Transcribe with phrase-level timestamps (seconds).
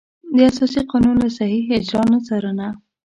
[0.35, 2.67] د اساسي قانون له صحیح اجرا نه څارنه.